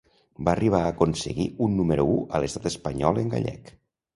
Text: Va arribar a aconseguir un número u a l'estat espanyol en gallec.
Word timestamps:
Va 0.45 0.53
arribar 0.55 0.79
a 0.85 0.93
aconseguir 0.93 1.45
un 1.67 1.77
número 1.81 2.07
u 2.15 2.17
a 2.35 2.41
l'estat 2.45 2.67
espanyol 2.73 3.25
en 3.27 3.31
gallec. 3.37 3.75